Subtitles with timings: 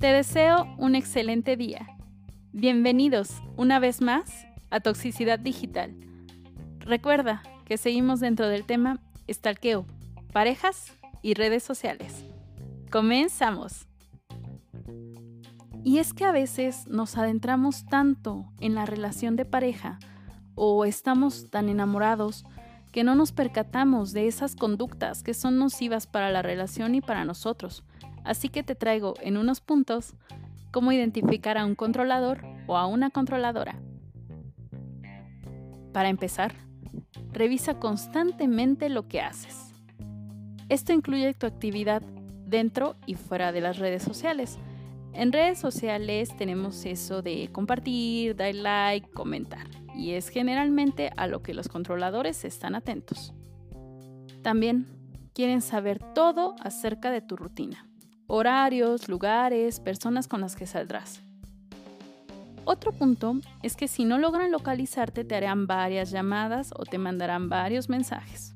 [0.00, 1.86] Te deseo un excelente día.
[2.52, 5.94] Bienvenidos una vez más a Toxicidad Digital.
[6.78, 9.84] Recuerda que seguimos dentro del tema estalqueo,
[10.32, 12.24] parejas y redes sociales.
[12.90, 13.88] Comenzamos.
[15.84, 19.98] Y es que a veces nos adentramos tanto en la relación de pareja
[20.54, 22.46] o estamos tan enamorados
[22.90, 27.26] que no nos percatamos de esas conductas que son nocivas para la relación y para
[27.26, 27.84] nosotros.
[28.24, 30.14] Así que te traigo en unos puntos
[30.70, 33.80] cómo identificar a un controlador o a una controladora.
[35.92, 36.54] Para empezar,
[37.32, 39.72] revisa constantemente lo que haces.
[40.68, 42.02] Esto incluye tu actividad
[42.46, 44.58] dentro y fuera de las redes sociales.
[45.12, 49.66] En redes sociales tenemos eso de compartir, dar like, comentar,
[49.96, 53.34] y es generalmente a lo que los controladores están atentos.
[54.42, 54.86] También
[55.34, 57.89] quieren saber todo acerca de tu rutina,
[58.30, 61.20] horarios, lugares, personas con las que saldrás.
[62.64, 67.48] Otro punto es que si no logran localizarte te harán varias llamadas o te mandarán
[67.48, 68.54] varios mensajes.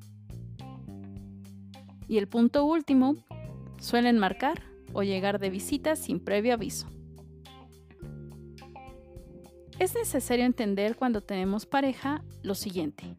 [2.06, 3.16] Y el punto último,
[3.80, 6.86] suelen marcar o llegar de visita sin previo aviso.
[9.80, 13.16] Es necesario entender cuando tenemos pareja lo siguiente.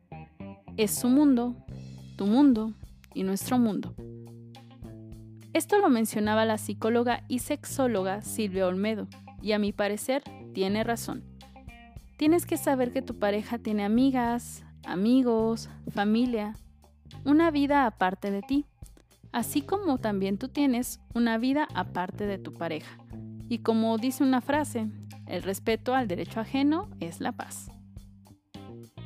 [0.78, 1.56] Es su mundo,
[2.16, 2.72] tu mundo
[3.14, 3.94] y nuestro mundo.
[5.56, 9.08] Esto lo mencionaba la psicóloga y sexóloga Silvia Olmedo,
[9.42, 10.22] y a mi parecer
[10.54, 11.24] tiene razón.
[12.18, 16.56] Tienes que saber que tu pareja tiene amigas, amigos, familia,
[17.24, 18.66] una vida aparte de ti
[19.36, 22.98] así como también tú tienes una vida aparte de tu pareja.
[23.50, 24.88] Y como dice una frase,
[25.28, 27.70] el respeto al derecho ajeno es la paz.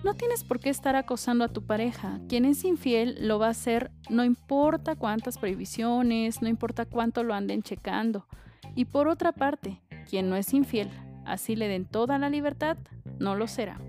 [0.03, 2.21] No tienes por qué estar acosando a tu pareja.
[2.29, 7.33] Quien es infiel lo va a hacer no importa cuántas prohibiciones, no importa cuánto lo
[7.33, 8.25] anden checando.
[8.75, 10.89] Y por otra parte, quien no es infiel,
[11.25, 12.77] así le den toda la libertad,
[13.19, 13.81] no lo será.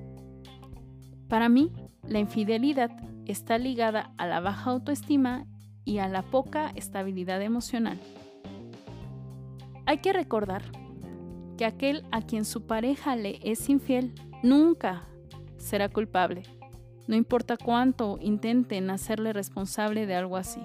[1.29, 1.71] Para mí,
[2.09, 2.91] la infidelidad
[3.27, 5.47] está ligada a la baja autoestima
[5.85, 8.01] y a la poca estabilidad emocional.
[9.87, 10.63] Hay que recordar
[11.57, 15.07] que aquel a quien su pareja le es infiel nunca
[15.61, 16.43] será culpable,
[17.07, 20.61] no importa cuánto intenten hacerle responsable de algo así.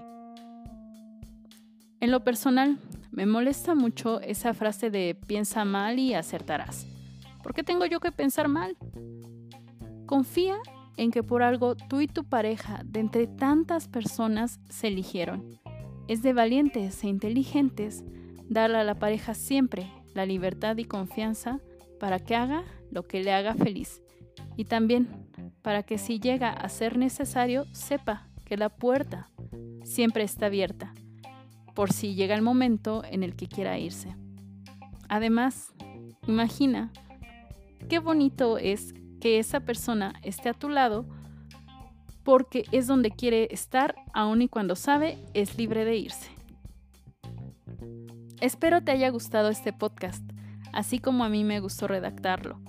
[1.99, 2.77] En lo personal,
[3.11, 6.85] me molesta mucho esa frase de piensa mal y acertarás.
[7.41, 8.77] ¿Por qué tengo yo que pensar mal?
[10.05, 10.57] Confía
[10.97, 15.59] en que por algo tú y tu pareja de entre tantas personas se eligieron.
[16.07, 18.03] Es de valientes e inteligentes
[18.47, 21.59] darle a la pareja siempre la libertad y confianza
[21.99, 24.01] para que haga lo que le haga feliz
[24.57, 25.07] y también
[25.61, 29.29] para que si llega a ser necesario sepa que la puerta
[29.83, 30.93] siempre está abierta
[31.73, 34.15] por si llega el momento en el que quiera irse.
[35.09, 35.73] Además,
[36.27, 36.91] imagina
[37.89, 41.05] qué bonito es que esa persona esté a tu lado
[42.23, 46.31] porque es donde quiere estar aun y cuando sabe es libre de irse.
[48.41, 50.23] Espero te haya gustado este podcast,
[50.73, 52.59] así como a mí me gustó redactarlo.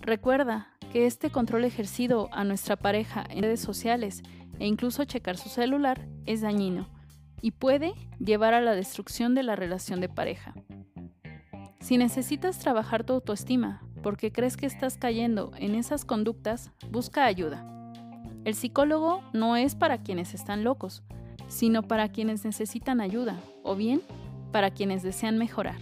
[0.00, 4.22] Recuerda que este control ejercido a nuestra pareja en redes sociales
[4.58, 6.88] e incluso checar su celular es dañino
[7.40, 10.54] y puede llevar a la destrucción de la relación de pareja.
[11.80, 17.66] Si necesitas trabajar tu autoestima porque crees que estás cayendo en esas conductas, busca ayuda.
[18.44, 21.02] El psicólogo no es para quienes están locos,
[21.48, 24.02] sino para quienes necesitan ayuda o bien
[24.52, 25.76] para quienes desean mejorar.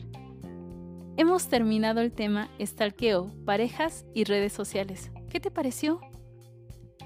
[1.18, 5.10] Hemos terminado el tema estalqueo, parejas y redes sociales.
[5.30, 6.00] ¿Qué te pareció?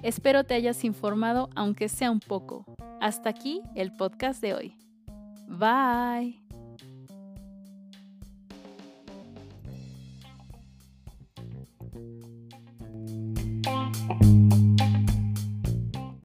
[0.03, 2.65] Espero te hayas informado aunque sea un poco.
[3.01, 4.77] Hasta aquí el podcast de hoy.
[5.47, 6.41] Bye.